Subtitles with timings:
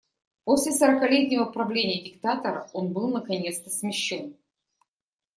[0.45, 4.35] После сорокалетнего правления диктатора он был наконец-то смещён.